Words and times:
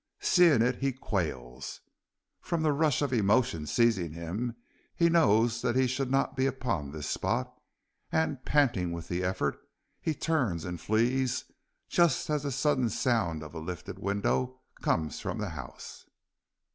Seeing 0.19 0.63
it 0.63 0.77
he 0.77 0.93
quails. 0.93 1.79
From 2.39 2.63
the 2.63 2.71
rush 2.71 3.03
of 3.03 3.13
emotion 3.13 3.67
seizing 3.67 4.13
him, 4.13 4.55
he 4.95 5.09
knows 5.11 5.61
that 5.61 5.75
he 5.75 5.85
should 5.85 6.09
not 6.09 6.35
be 6.35 6.47
upon 6.47 6.89
this 6.89 7.07
spot, 7.07 7.53
and 8.11 8.43
panting 8.43 8.93
with 8.93 9.09
the 9.09 9.23
effort, 9.23 9.59
he 10.01 10.15
turns 10.15 10.65
and 10.65 10.81
flees 10.81 11.43
just 11.87 12.31
as 12.31 12.41
the 12.41 12.51
sudden 12.51 12.89
sound 12.89 13.43
of 13.43 13.53
a 13.53 13.59
lifted 13.59 13.99
window 13.99 14.59
comes 14.81 15.19
from 15.19 15.37
the 15.37 15.49
house. 15.49 16.07